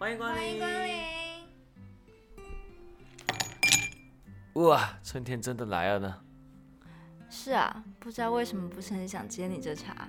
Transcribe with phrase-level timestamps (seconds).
[0.00, 0.38] 欢迎光临。
[0.38, 0.94] 欢迎光临。
[4.64, 6.14] 哇，春天真的来了呢。
[7.28, 10.08] 是啊，不知道为什么不是很想接你这茬。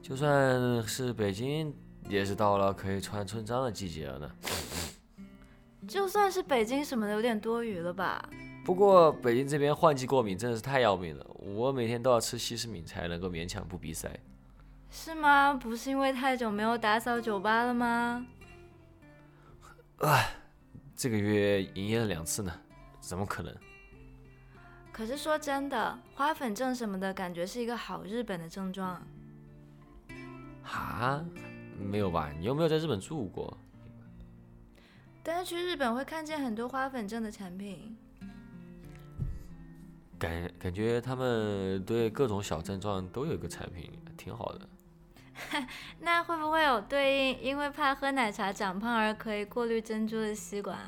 [0.00, 1.76] 就算是北京，
[2.08, 4.30] 也是到了可以穿春装的季节了呢。
[5.86, 8.26] 就算是北京什么的，有点多余了吧？
[8.64, 14.10] 不过北京这边换季过敏真的是太要命了，我每天都要吃西施敏才能够勉强不鼻塞。
[14.98, 15.52] 是吗？
[15.52, 18.26] 不是因为太久没有打扫酒吧了吗？
[20.96, 22.52] 这个月营业了两次呢，
[22.98, 23.54] 怎么可能？
[24.90, 29.00] 可是说真的，花粉症什么的，感觉是一个好日本的症状。
[30.62, 31.22] 哈？
[31.78, 32.32] 没有吧？
[32.38, 33.56] 你又没有在日本住过？
[35.22, 37.96] 但是去日本会看见很多花粉症的产品。
[40.18, 44.66] 感感觉他们对各种小症状都有一个产品，挺好的。
[46.00, 50.78] 那会不会有对应因为怕喝奶茶长胖而可以过滤珍珠的吸管？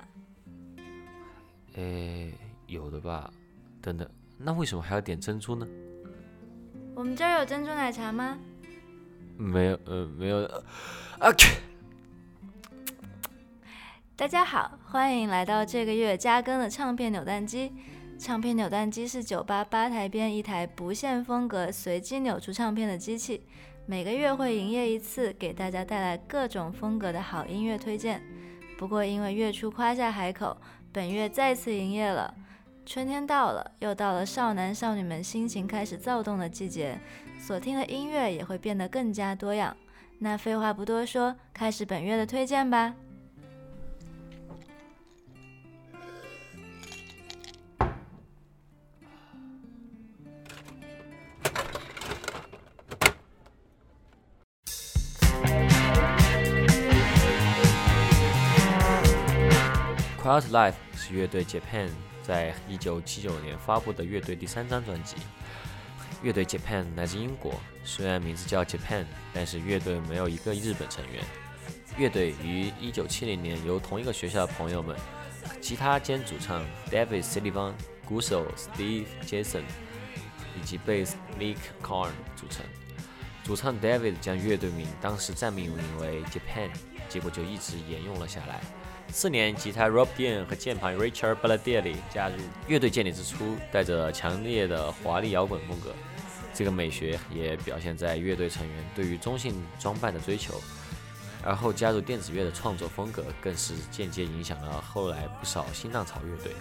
[1.74, 2.32] 诶，
[2.66, 3.30] 有的吧。
[3.80, 5.66] 等等，那为什么还要点珍珠呢？
[6.94, 8.38] 我们这儿有珍珠奶茶吗？
[9.36, 10.44] 没有，呃，没有。
[11.18, 11.60] 啊去！
[14.16, 17.72] 大家好，欢迎来到这个月加更的唱片扭蛋机。
[18.18, 23.46] 唱片扭蛋机是酒吧吧台边一台不限风格、随机扭出唱片的机器，
[23.90, 28.22] 每个月会营业一次，给大家带来各种风格的好音乐推荐。
[28.76, 30.54] 不过因为月初夸下海口，
[30.92, 32.34] 本月再次营业了。
[32.84, 37.00] 春天到了，又到了少男少女们心情开始躁动的季节，
[37.38, 39.74] 所听的音乐也会变得更加多样。
[40.18, 42.94] 那废话不多说，开始本月的推荐吧。
[60.28, 61.88] Quiet Life 是乐队 Japan
[62.22, 65.16] 在一九七九年发布的乐队第三张专辑。
[66.22, 71.24] 乐队 Japan 来自英国，虽然名字叫 Japan，但是乐队没有一个日本成员。
[71.96, 74.94] 乐队于一九七零年由同一个学校的朋友们，
[75.62, 77.72] 吉他兼主唱 David Sullivan、
[78.04, 79.62] 鼓手 Steve Jason
[80.60, 82.66] 以及贝斯 Nick Korn 组成。
[83.44, 86.68] 主唱 David 将乐队名当时暂命名为 Japan，
[87.08, 88.60] 结果就一直沿用了下来。
[89.10, 92.36] 次年，吉他 Rob Dean 和键盘 Richard Baladelli 加入
[92.66, 95.94] 乐队建立之初，带着强烈的华丽摇滚风格。
[96.54, 100.60] 这个美学也表现在乐队成员对于中性装扮的追求。
[101.44, 106.52] 而后加入电子乐的创作风格，更是间接影响了后来不少新浪潮乐队。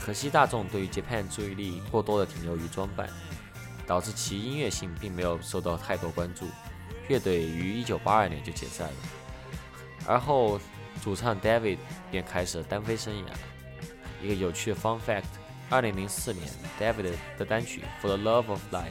[0.00, 3.08] 可惜大众对于 Japan 注意力过多的停留于装扮，
[3.86, 6.46] 导致其音乐性并没有受到太多关注。
[7.08, 8.94] 乐队于1982年就解散了。
[10.06, 10.58] 而后，
[11.04, 11.76] 主唱 David
[12.10, 13.26] 便开始了单飞生涯。
[14.22, 16.48] 一个有趣的 fun fact：2004 年
[16.80, 18.84] ，David 的单曲《For the Love of Life》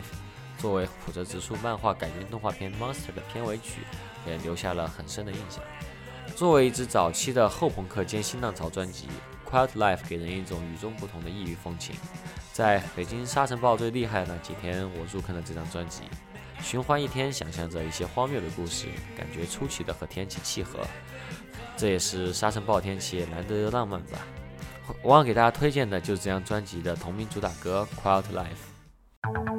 [0.61, 3.81] 作为浦泽直树漫画改编动画片《Monster》的片尾曲，
[4.27, 5.63] 也留下了很深的印象。
[6.35, 9.07] 作为一支早期的后朋克兼新浪潮专辑，
[9.51, 11.95] 《Quiet Life》给人一种与众不同的异域风情。
[12.51, 16.03] 在北京沙尘暴最厉害的那几天，我入坑了这张专辑。
[16.61, 18.85] 循环一天，想象着一些荒谬的故事，
[19.17, 20.79] 感觉出奇的和天气契合。
[21.75, 24.19] 这也是沙尘暴天气难得的浪漫吧。
[25.01, 29.53] 我想给大家推荐的就是这张专辑的同名主打歌《Quiet Life》。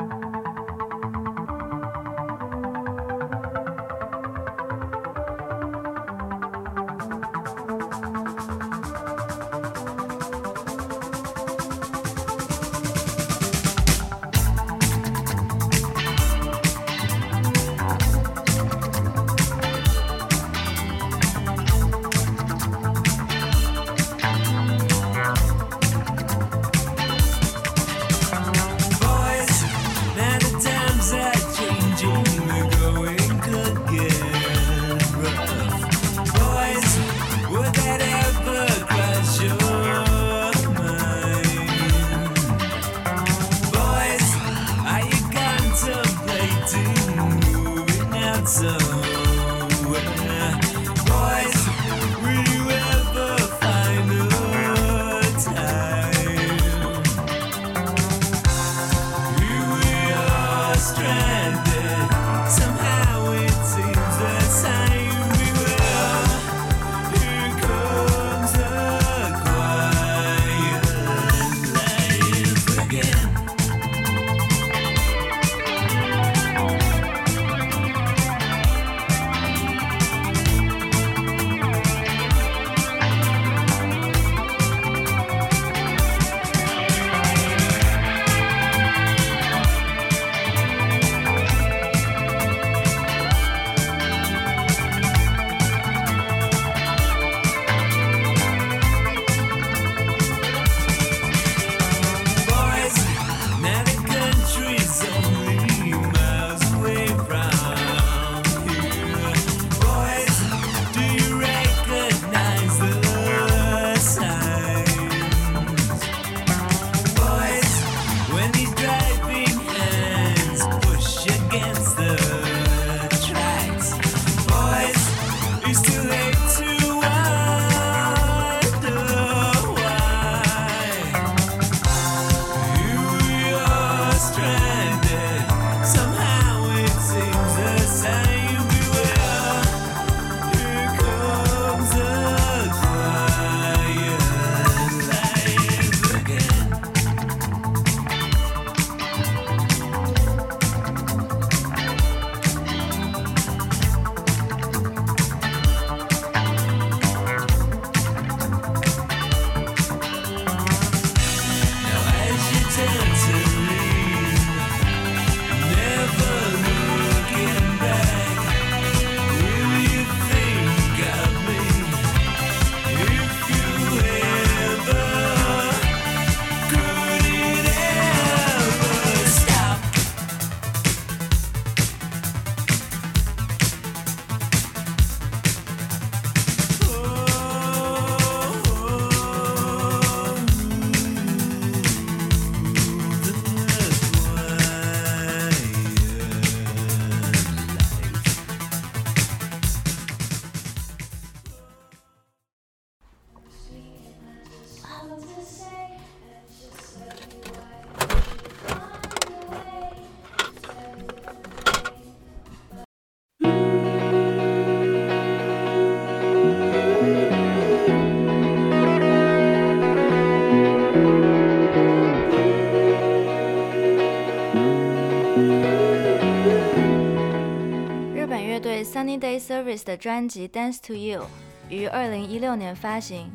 [228.14, 231.22] 日本乐队 Sunny Day Service 的专辑《Dance To You》
[231.68, 233.30] 于2016年发行。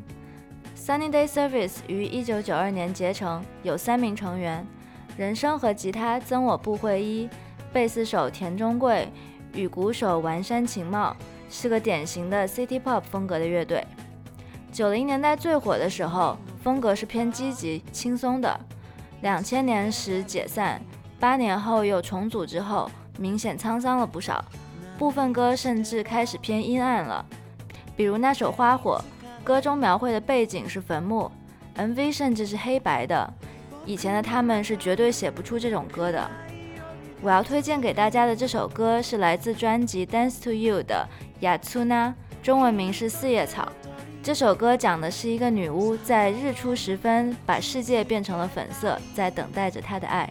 [0.78, 4.66] Sunny Day Service 于1992年结成，有三名成员：
[5.18, 7.30] 人声和吉他曾我部会一、
[7.74, 9.10] 贝斯手田中贵
[9.54, 11.16] 与鼓手丸山晴茂，
[11.50, 13.86] 是个典型的 city pop 风格的乐队。
[14.74, 18.58] 90年代最火的时候，风格是偏积极轻松的
[19.22, 20.82] ；2000年时解散。
[21.20, 24.44] 八年后又重组之后，明显沧桑了不少。
[24.98, 27.26] 部分歌甚至开始偏阴暗了，
[27.96, 29.02] 比如那首《花火》，
[29.44, 31.30] 歌中描绘的背景是坟墓
[31.78, 33.34] ，MV 甚至是黑白的。
[33.86, 36.30] 以前的他们是绝对写不出这种歌的。
[37.22, 41.08] 我要推荐给大家的这首歌是来自专辑《Dance to You》的
[41.40, 42.10] 《雅兹娜》，
[42.46, 43.64] 中文名是《四叶草》。
[44.22, 50.30] 这首歌讲的是一个女巫在日出时分把世界变成了粉色，在等待着她的爱。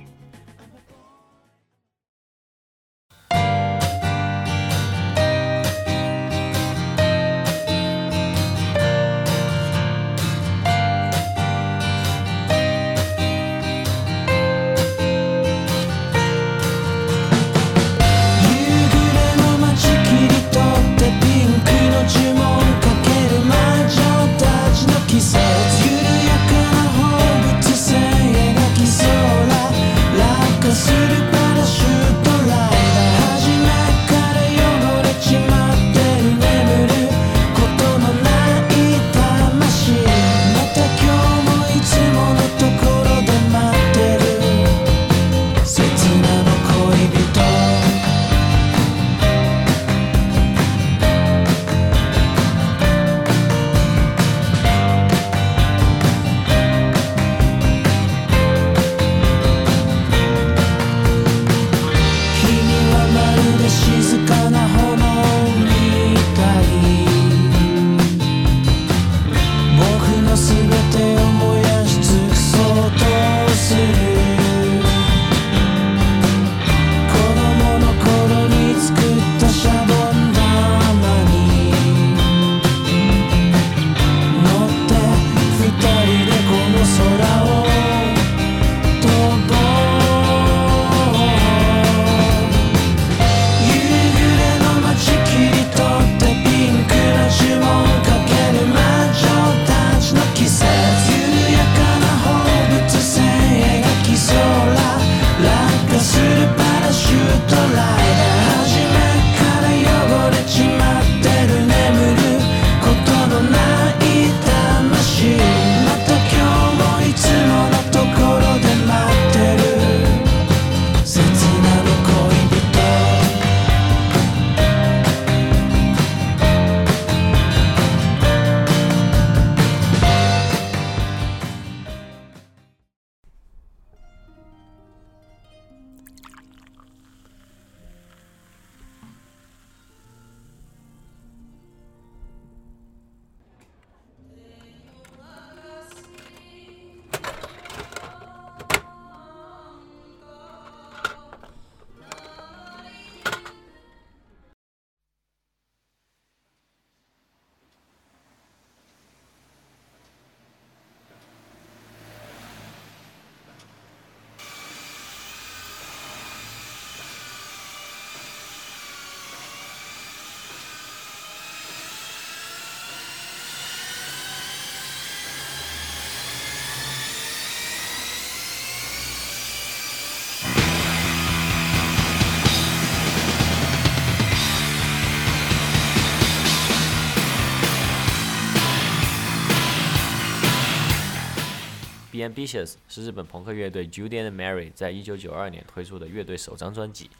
[192.28, 197.10] Ambitious 是日本朋克乐队 Judy and Mary 在一九九二年推出的乐队首张专辑。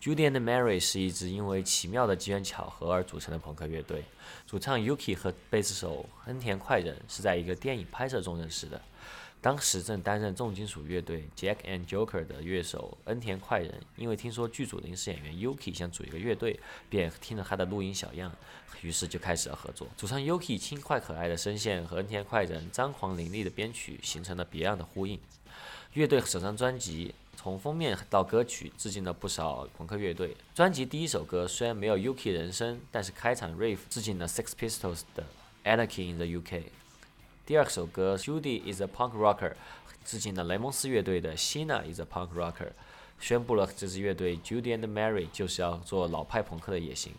[0.00, 4.04] Judy and Mary 是一支因为奇妙的机缘巧合而组成的朋克乐队。
[4.46, 8.80] 主唱 Yuki 和贝斯手恩田快人是在一个电影拍摄中认识的。
[9.40, 16.58] 当时正担任重金属乐队 Jack and Joker 的乐手恩田快人，因为听说剧组临时演员 Yuki 想组一个乐队，
[16.90, 18.34] 便听了他的录音小样，
[18.82, 19.86] 于是就开始了合作。
[19.96, 25.20] 主唱 Yuki 轻快可爱的声线和恩田快人张狂凌厉的编曲，形成了别样的呼应。
[25.92, 30.36] 乐队首张专辑从封面到歌曲致敬了不少朋克乐队。
[30.54, 35.24] 专辑第一首歌虽然没有 Yuki 人声，但是开场 riff 致敬了 Sex Pistols 的
[35.64, 36.64] Anarchy in the UK。
[37.46, 39.50] 第二首歌《Judy is a Punk Rocker》
[40.04, 42.66] 致敬了雷蒙斯乐队的《Sheena is a Punk Rocker》。
[43.20, 47.12] 宣布了这支乐队 Judy and Mary 就是要做老派朋克的野心。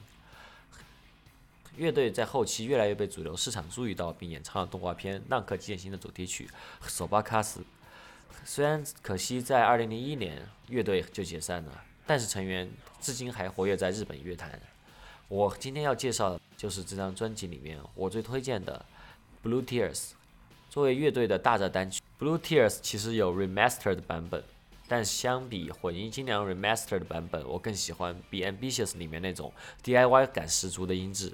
[1.77, 6.49] 乐队在后期越来越被主流市场注意到，并演唱了动画片《浪客剑心》的主题曲
[6.89, 7.61] 《索巴卡斯》。
[8.43, 12.69] 虽然可惜在2001年乐队就解散了，但是成员
[12.99, 14.59] 至今还活跃在日本乐坛。
[15.29, 18.85] 我今天要介绍的就是这张专辑里面我最推荐的
[19.47, 19.95] 《Blue Tears》。
[20.69, 24.43] 作为乐队的大热单曲，《Blue Tears》其实有 remastered 版本，
[24.89, 29.53] 但相比混音精良 remastered 版本，我更喜欢《b ambitious》里面那种
[29.85, 31.31] DIY 感十足的音质。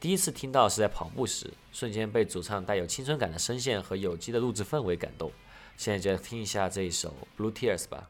[0.00, 5.30] 第一次听到是在跑步时，瞬间被主唱带有青春感的声线和有机的录制氛围感动。
[5.76, 8.08] 现在就来听一下这一首《Blue Tears》吧。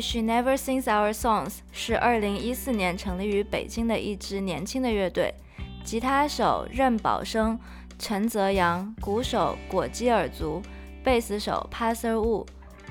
[0.00, 5.34] ，She Never Sings Our Songs 是2014年成立于北京的一支年轻的乐队，
[5.84, 7.58] 吉他手任宝生、
[7.98, 10.62] 陈泽阳，鼓手果基尔族，
[11.02, 12.46] 贝斯手 Passer Wu，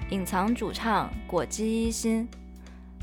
[0.10, 2.28] 隐藏主唱果基一心。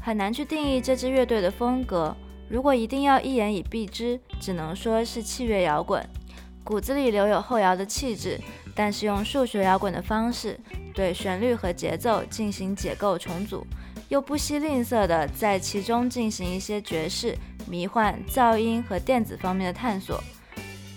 [0.00, 2.16] 很难去定义这支乐队的风格，
[2.48, 6.06] 如果一定要一言以蔽之，只能说是器乐摇滚，
[6.62, 8.40] 骨子里留有后摇的气质，
[8.74, 10.58] 但是用数学摇滚的方式。
[10.94, 13.66] 对旋律和节奏进行解构重组，
[14.08, 17.36] 又不惜吝啬地在其中进行一些爵士、
[17.68, 20.22] 迷幻、噪音和电子方面的探索。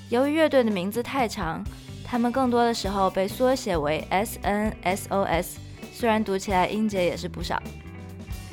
[0.10, 1.64] 由于乐队的名字太长，
[2.06, 5.46] 他们更多的时候被缩写为 SNSOS，
[5.94, 7.62] 虽然读起来音节也是不少。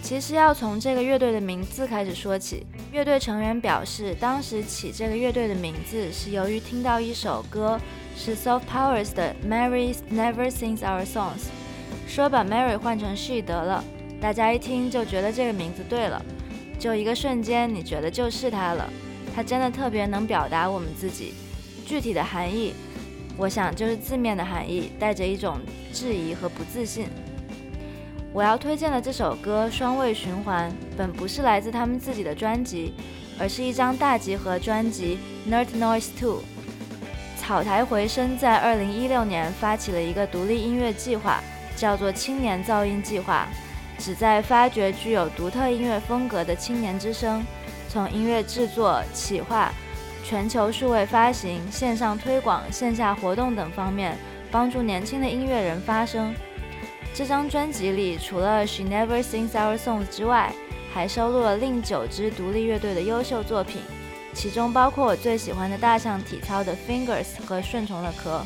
[0.02, 7.80] 其实要从这个乐队的名字开始说起，乐队成员表示，当时起这个乐队的名字是由于听到一首歌。
[8.16, 11.48] 是 Soft Powers 的 Mary Never Sings Our Songs，
[12.06, 13.82] 说把 Mary 换成 She 得了，
[14.24, 16.24] 大家一听就觉得这个名字对了，
[16.78, 18.88] 就一个瞬间你觉得就是它了，
[19.36, 21.34] 它真的特别能表达我们自己。
[21.84, 22.72] 具体的含义，
[23.36, 25.60] 我想就是字面的含义，带着一种
[25.92, 27.06] 质疑和不自信。
[28.32, 32.94] 我要推荐的这首歌《双位循环》本不是来自他们自己的专辑，
[33.38, 35.18] 而是一张大集合专辑
[35.52, 36.38] 《Nerd Noise Two》。
[37.38, 41.44] 草台回声在二零一六年发起了一个独立音乐计划，
[41.76, 43.46] 叫做“青年噪音计划”，
[43.98, 47.44] 旨在发掘具有独特音乐风格的青年之声，
[47.88, 49.72] 从音乐制作、企划、
[50.24, 54.18] 全球数位发行、线上推广、线下活动等方面，
[54.50, 56.34] 帮助年轻的音乐人发声。
[57.14, 60.52] 这张专辑里，除了《She Never Sings Our Songs》之外，
[60.92, 63.82] 还收录了另九支独立乐队的优秀作品。
[64.32, 68.44] 其中包括我最喜欢的大象体操的 Fingers 和顺从的壳。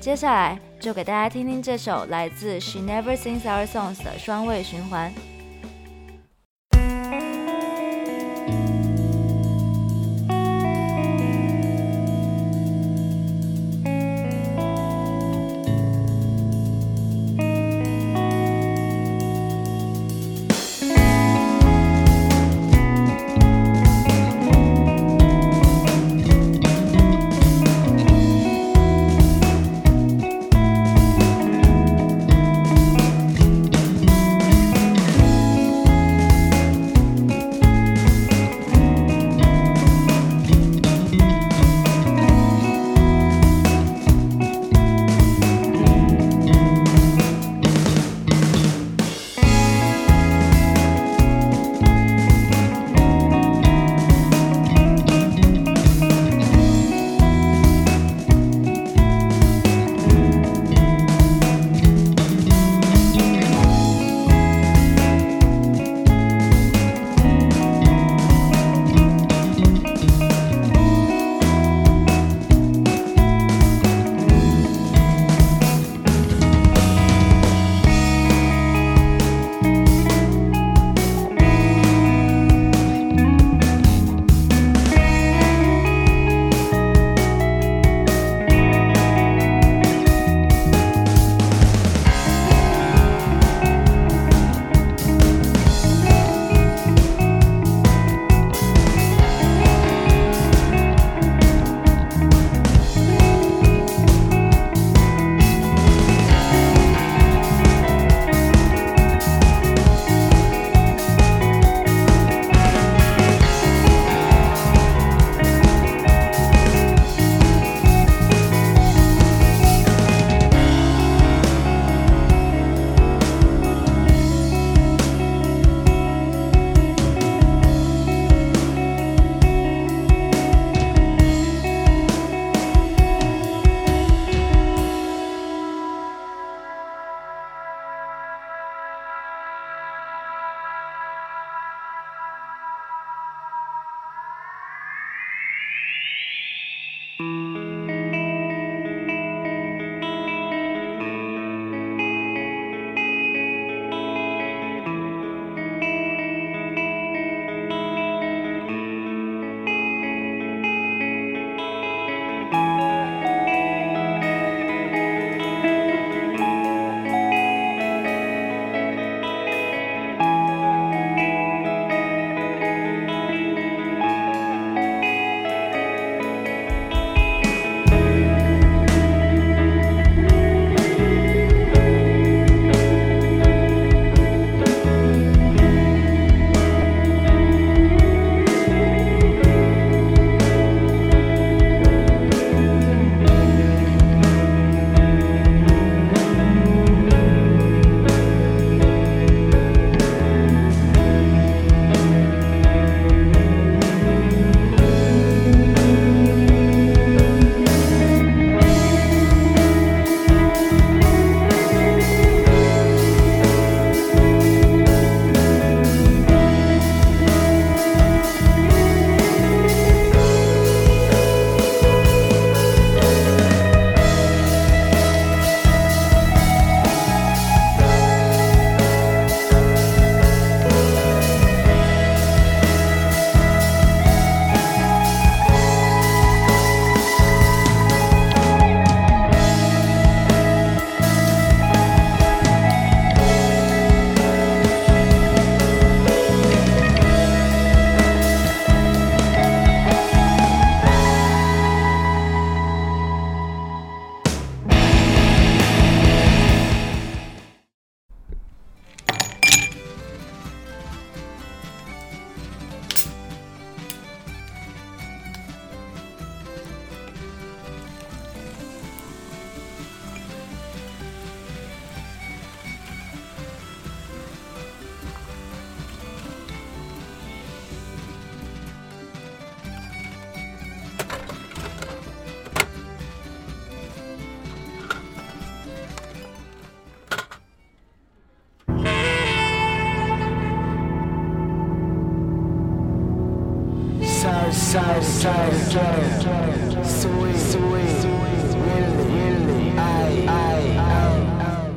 [0.00, 5.12] 接下来就给大家听听这首来自 She Never Sings Our Songs 的双位循环。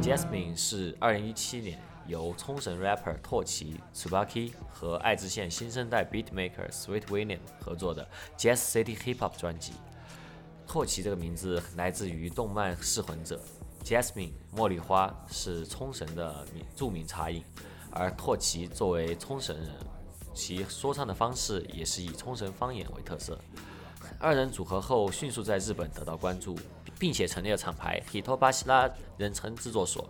[0.01, 8.05] Jasmine 是2017年由冲绳 rapper 拓奇 Tsubaki 和爱知县新生代 beatmaker Sweet William 合作的
[8.37, 9.73] Jazz City Hip Hop 专辑。
[10.67, 13.39] 拓奇这个名字来自于动漫《噬魂者》
[13.87, 17.43] ，Jasmine 茉莉花是冲绳的著名茶饮，
[17.91, 19.69] 而拓奇作为冲绳人，
[20.33, 23.39] 其说唱的方式也是以冲绳方言为特色。
[24.21, 26.55] 二人组合后迅速在日本得到关注，
[26.99, 30.07] 并且成立了厂牌 Hito 巴西拉人称制作所。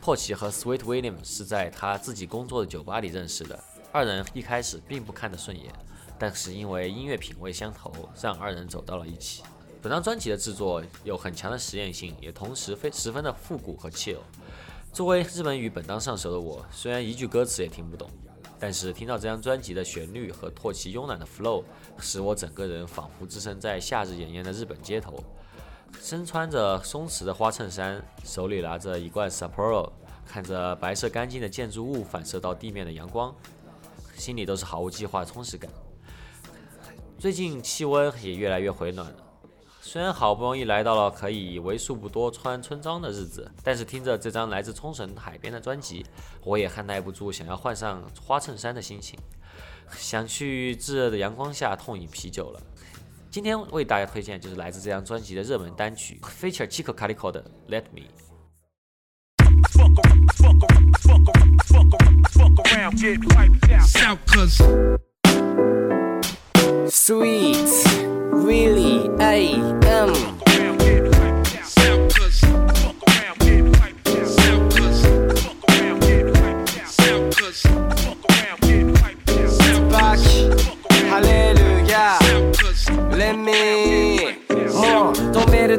[0.00, 3.58] 拓奇和 Sweet William 是在他自己工作的酒吧里认识的，
[3.90, 5.72] 二人一开始并不看得顺眼，
[6.20, 7.92] 但是因为音乐品味相投，
[8.22, 9.42] 让二人走到了一起。
[9.82, 14.18] 本张专辑的制作有很强的实验性，也同时非十分的复古和 chill。
[14.92, 18.08] 作为日本语本当上手的我，虽然一句歌词也听不懂，
[18.58, 21.62] 但是听到这张专辑的旋律和拓奇慵懒的 flow，
[22.00, 25.22] 使我整个人仿佛置身在夏日炎炎的日本街头。
[26.02, 29.90] 身穿着松弛的花衬衫，手里拿着一罐 Sapporo，
[30.26, 33.34] 看着白色干净的建筑物反射到地面的阳光，
[34.14, 35.70] 心里都是毫无计划的充实感。
[37.18, 39.16] 最近气温也越来越回暖了，
[39.90, 46.04] 虽然好不容易来到了可以为数不多穿春装的日子，但是听着这张来自冲绳海边的专辑，
[46.44, 49.18] 我也按耐不住想要换上花衬衫的心情，
[49.92, 52.60] 想去炙热的阳光下痛饮啤酒了。
[53.30, 58.02] 今天为大家推荐就是来自这张专辑的热门单曲，feature Chico Calico 的 Let Me。
[66.90, 70.37] Sweet, really, I am.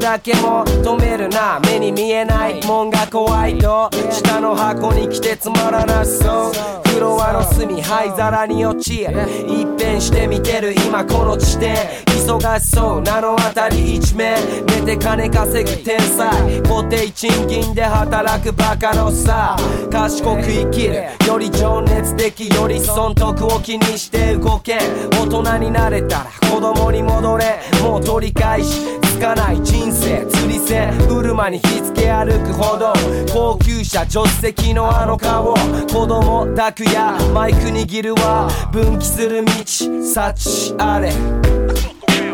[0.10, 1.60] だけも止めるな。
[1.60, 2.66] 目に見えない。
[2.66, 6.90] もんが怖いと下の箱に来てつまらなそう。
[6.90, 10.74] フロアの隅灰皿に落ち一変して見てる。
[10.74, 11.76] 今この地点。
[12.08, 14.36] 忙しそうなのあたり一面。
[14.66, 16.28] 寝て金稼ぐ天才。
[16.64, 19.56] 固定賃金で働くバカのさ。
[19.92, 21.04] 賢く生きる。
[21.28, 24.78] より情熱的より損得を気にして動け。
[24.78, 24.80] ん
[25.12, 27.60] 大人になれたら子供に戻れ。
[27.84, 32.94] もう取り返しつかない人生釣り線車に火付け歩くほど
[33.34, 41.10] 高級車助手席のあの顔子供抱くやマイク握るわ分岐する道幸あれ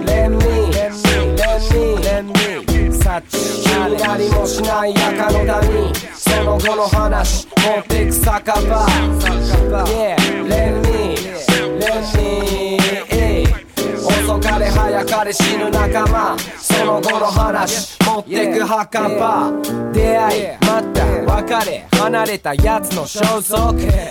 [0.05, 0.37] Let me,
[0.73, 3.23] let me, let me, let me 幸
[3.81, 5.93] あれありもしない赤の谷。
[6.13, 8.85] その後の話持ってく酒場。
[9.87, 10.15] Yeah,
[10.47, 11.15] let me,
[11.79, 12.64] let me.
[14.95, 19.51] かれ早かれ死ぬ仲間その後の話持ってく墓場
[19.91, 23.55] 出会いまた別れ離れたやつの消息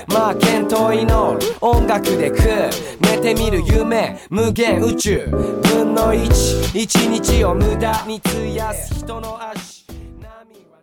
[0.08, 2.70] まあ健闘祈る音楽で食う
[3.00, 9.86] 寝てみる夢無限宇宙分の1一日を無駄に費やす人の足
[10.20, 10.28] 波
[10.70, 10.82] は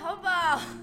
[0.00, 0.79] 好饱。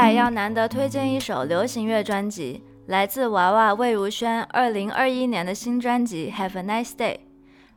[0.00, 7.16] 还要难得推荐一首流行乐专辑，来自娃娃魏如萱二零二一年的新专辑《Have a Nice Day》。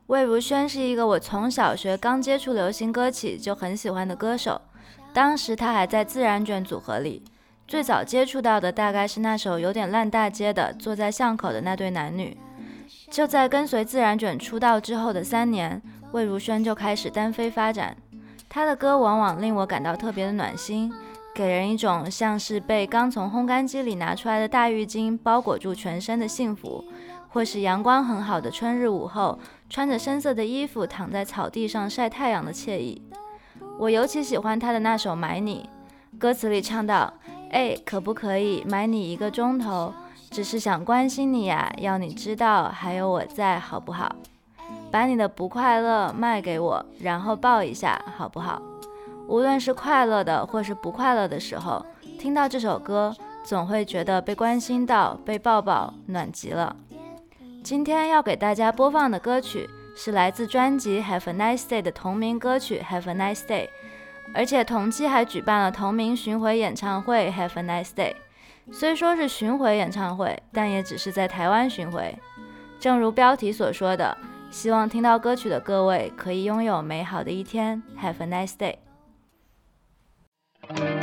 [0.08, 4.62] 魏如萱是一个我从小学刚接触流行歌起就很喜欢的歌手，
[5.12, 7.26] 当时她还在自然卷组合里。
[7.68, 12.38] 最早接触到的大概是那首有点烂大街的《坐在巷口的那对男女》。
[13.12, 15.82] 就在跟随自然卷出道之后的三年，
[16.14, 17.98] 魏如萱就开始单飞发展。
[18.48, 20.94] 她的歌往往令我感到特别的暖心，
[21.34, 26.84] 给人一种像是被刚从烘干机里拿出来的大浴巾包裹住全身的幸福，
[27.30, 33.02] 或是阳光很好的春日午后，穿着深色的衣服躺在草地上晒太阳的惬意。
[33.80, 35.68] 我尤其喜欢他的那首《买你》，
[36.20, 37.12] 歌词里唱到
[37.50, 39.92] ：“哎，可不可以买你一个钟头？
[40.30, 44.16] 只是想关心你呀，要你知道还有我在，好不好？
[44.92, 48.62] 把你的不快乐卖给我，然后抱一下，好不好？
[49.28, 51.86] 无论是快乐的或是不快乐的时候，
[52.20, 56.76] 听到这首歌总会觉得被关心到、被抱抱，暖极了。
[57.64, 63.70] 今天要给大家播放的歌曲是来自专辑 Have a Nice Day 的同名歌曲 Have a Nice Day，
[64.34, 68.14] 而且同期还举办了同名巡回演唱会 Have a Nice Day。
[68.72, 72.18] 虽说是巡回演唱会，但也只是在台湾巡回。
[72.80, 74.18] 正如标题所说的，
[74.52, 78.76] 希望听到歌曲的各位可以拥有美好的一天 Have a Nice Day。
[80.70, 81.03] Thank you.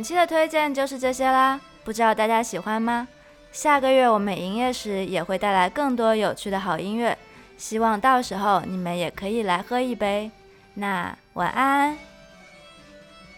[0.00, 1.60] 本期的推荐就是这些啦。
[1.84, 3.06] 不知道大家喜欢吗？
[3.52, 7.18] 下个月我们营业时也会带来更多有趣的好音乐。
[7.58, 10.30] 希望到时候你们也可以来喝一杯。
[10.72, 11.98] 那晚安。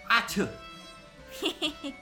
[0.07, 0.47] 阿秋
[1.33, 1.95] 嘿嘿嘿